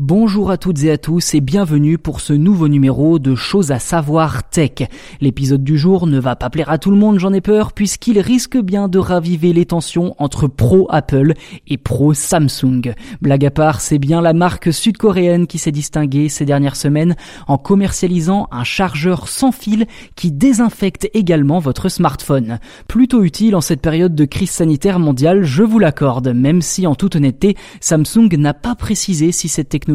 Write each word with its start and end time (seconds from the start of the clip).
Bonjour 0.00 0.52
à 0.52 0.58
toutes 0.58 0.84
et 0.84 0.92
à 0.92 0.96
tous 0.96 1.34
et 1.34 1.40
bienvenue 1.40 1.98
pour 1.98 2.20
ce 2.20 2.32
nouveau 2.32 2.68
numéro 2.68 3.18
de 3.18 3.34
Choses 3.34 3.72
à 3.72 3.80
savoir 3.80 4.48
tech. 4.48 4.86
L'épisode 5.20 5.64
du 5.64 5.76
jour 5.76 6.06
ne 6.06 6.20
va 6.20 6.36
pas 6.36 6.50
plaire 6.50 6.70
à 6.70 6.78
tout 6.78 6.92
le 6.92 6.96
monde, 6.96 7.18
j'en 7.18 7.32
ai 7.32 7.40
peur, 7.40 7.72
puisqu'il 7.72 8.20
risque 8.20 8.56
bien 8.58 8.86
de 8.86 9.00
raviver 9.00 9.52
les 9.52 9.66
tensions 9.66 10.14
entre 10.18 10.46
pro 10.46 10.86
Apple 10.88 11.34
et 11.66 11.78
pro 11.78 12.14
Samsung. 12.14 12.94
Blague 13.22 13.44
à 13.44 13.50
part, 13.50 13.80
c'est 13.80 13.98
bien 13.98 14.20
la 14.20 14.34
marque 14.34 14.72
sud-coréenne 14.72 15.48
qui 15.48 15.58
s'est 15.58 15.72
distinguée 15.72 16.28
ces 16.28 16.44
dernières 16.44 16.76
semaines 16.76 17.16
en 17.48 17.58
commercialisant 17.58 18.46
un 18.52 18.62
chargeur 18.62 19.26
sans 19.26 19.50
fil 19.50 19.88
qui 20.14 20.30
désinfecte 20.30 21.10
également 21.12 21.58
votre 21.58 21.88
smartphone. 21.88 22.60
Plutôt 22.86 23.24
utile 23.24 23.56
en 23.56 23.60
cette 23.60 23.82
période 23.82 24.14
de 24.14 24.26
crise 24.26 24.50
sanitaire 24.50 25.00
mondiale, 25.00 25.42
je 25.42 25.64
vous 25.64 25.80
l'accorde, 25.80 26.28
même 26.28 26.62
si 26.62 26.86
en 26.86 26.94
toute 26.94 27.16
honnêteté, 27.16 27.56
Samsung 27.80 28.28
n'a 28.38 28.54
pas 28.54 28.76
précisé 28.76 29.32
si 29.32 29.48
cette 29.48 29.68
technologie 29.68 29.87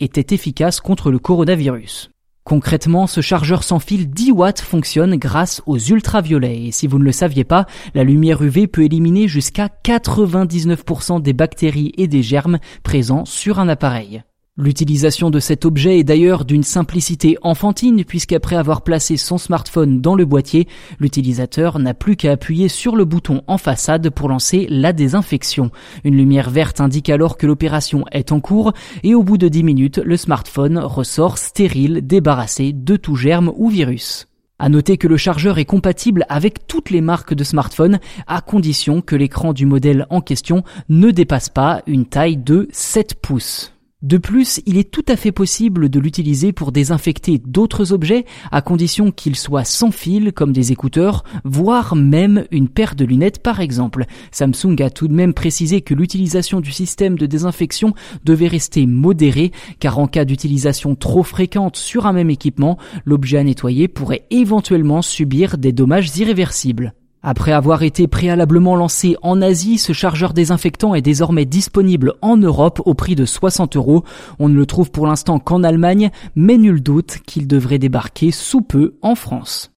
était 0.00 0.34
efficace 0.34 0.80
contre 0.80 1.10
le 1.10 1.18
coronavirus. 1.18 2.10
Concrètement, 2.44 3.08
ce 3.08 3.20
chargeur 3.20 3.64
sans 3.64 3.80
fil 3.80 4.08
10 4.08 4.30
watts 4.30 4.60
fonctionne 4.60 5.16
grâce 5.16 5.62
aux 5.66 5.78
ultraviolets 5.78 6.66
et 6.66 6.70
si 6.70 6.86
vous 6.86 6.98
ne 6.98 7.04
le 7.04 7.10
saviez 7.10 7.42
pas, 7.42 7.66
la 7.94 8.04
lumière 8.04 8.40
UV 8.40 8.68
peut 8.68 8.84
éliminer 8.84 9.26
jusqu'à 9.26 9.68
99% 9.84 11.20
des 11.20 11.32
bactéries 11.32 11.92
et 11.98 12.06
des 12.06 12.22
germes 12.22 12.58
présents 12.84 13.24
sur 13.24 13.58
un 13.58 13.68
appareil. 13.68 14.22
L'utilisation 14.58 15.28
de 15.28 15.38
cet 15.38 15.66
objet 15.66 15.98
est 15.98 16.04
d'ailleurs 16.04 16.46
d'une 16.46 16.62
simplicité 16.62 17.36
enfantine 17.42 18.06
puisqu'après 18.06 18.56
avoir 18.56 18.80
placé 18.80 19.18
son 19.18 19.36
smartphone 19.36 20.00
dans 20.00 20.14
le 20.14 20.24
boîtier, 20.24 20.66
l'utilisateur 20.98 21.78
n'a 21.78 21.92
plus 21.92 22.16
qu'à 22.16 22.32
appuyer 22.32 22.68
sur 22.68 22.96
le 22.96 23.04
bouton 23.04 23.42
en 23.48 23.58
façade 23.58 24.08
pour 24.08 24.30
lancer 24.30 24.66
la 24.70 24.94
désinfection. 24.94 25.70
Une 26.04 26.16
lumière 26.16 26.48
verte 26.48 26.80
indique 26.80 27.10
alors 27.10 27.36
que 27.36 27.46
l'opération 27.46 28.06
est 28.12 28.32
en 28.32 28.40
cours 28.40 28.72
et 29.02 29.14
au 29.14 29.22
bout 29.22 29.36
de 29.36 29.48
10 29.48 29.62
minutes, 29.62 30.00
le 30.02 30.16
smartphone 30.16 30.78
ressort 30.78 31.36
stérile, 31.36 32.00
débarrassé 32.06 32.72
de 32.72 32.96
tout 32.96 33.14
germe 33.14 33.52
ou 33.56 33.68
virus. 33.68 34.26
À 34.58 34.70
noter 34.70 34.96
que 34.96 35.06
le 35.06 35.18
chargeur 35.18 35.58
est 35.58 35.66
compatible 35.66 36.24
avec 36.30 36.66
toutes 36.66 36.88
les 36.88 37.02
marques 37.02 37.34
de 37.34 37.44
smartphones 37.44 37.98
à 38.26 38.40
condition 38.40 39.02
que 39.02 39.16
l'écran 39.16 39.52
du 39.52 39.66
modèle 39.66 40.06
en 40.08 40.22
question 40.22 40.62
ne 40.88 41.10
dépasse 41.10 41.50
pas 41.50 41.82
une 41.86 42.06
taille 42.06 42.38
de 42.38 42.68
7 42.72 43.16
pouces. 43.20 43.75
De 44.06 44.18
plus, 44.18 44.60
il 44.66 44.78
est 44.78 44.88
tout 44.88 45.04
à 45.08 45.16
fait 45.16 45.32
possible 45.32 45.88
de 45.88 45.98
l'utiliser 45.98 46.52
pour 46.52 46.70
désinfecter 46.70 47.42
d'autres 47.44 47.92
objets 47.92 48.24
à 48.52 48.62
condition 48.62 49.10
qu'ils 49.10 49.34
soient 49.34 49.64
sans 49.64 49.90
fil 49.90 50.32
comme 50.32 50.52
des 50.52 50.70
écouteurs, 50.70 51.24
voire 51.42 51.96
même 51.96 52.44
une 52.52 52.68
paire 52.68 52.94
de 52.94 53.04
lunettes 53.04 53.42
par 53.42 53.58
exemple. 53.58 54.04
Samsung 54.30 54.80
a 54.80 54.90
tout 54.90 55.08
de 55.08 55.12
même 55.12 55.34
précisé 55.34 55.80
que 55.80 55.92
l'utilisation 55.92 56.60
du 56.60 56.70
système 56.70 57.18
de 57.18 57.26
désinfection 57.26 57.94
devait 58.24 58.46
rester 58.46 58.86
modérée 58.86 59.50
car 59.80 59.98
en 59.98 60.06
cas 60.06 60.24
d'utilisation 60.24 60.94
trop 60.94 61.24
fréquente 61.24 61.76
sur 61.76 62.06
un 62.06 62.12
même 62.12 62.30
équipement, 62.30 62.78
l'objet 63.06 63.38
à 63.38 63.42
nettoyer 63.42 63.88
pourrait 63.88 64.28
éventuellement 64.30 65.02
subir 65.02 65.58
des 65.58 65.72
dommages 65.72 66.16
irréversibles. 66.16 66.94
Après 67.28 67.50
avoir 67.50 67.82
été 67.82 68.06
préalablement 68.06 68.76
lancé 68.76 69.16
en 69.20 69.42
Asie, 69.42 69.78
ce 69.78 69.92
chargeur 69.92 70.32
désinfectant 70.32 70.94
est 70.94 71.02
désormais 71.02 71.44
disponible 71.44 72.14
en 72.22 72.36
Europe 72.36 72.80
au 72.84 72.94
prix 72.94 73.16
de 73.16 73.24
60 73.24 73.74
euros. 73.74 74.04
On 74.38 74.48
ne 74.48 74.54
le 74.54 74.64
trouve 74.64 74.92
pour 74.92 75.08
l'instant 75.08 75.40
qu'en 75.40 75.64
Allemagne, 75.64 76.12
mais 76.36 76.56
nul 76.56 76.80
doute 76.80 77.18
qu'il 77.26 77.48
devrait 77.48 77.80
débarquer 77.80 78.30
sous 78.30 78.60
peu 78.60 78.94
en 79.02 79.16
France. 79.16 79.64